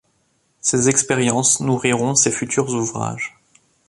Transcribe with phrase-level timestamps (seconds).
[0.61, 3.37] Ces expériences nourriront ses futurs ouvrages.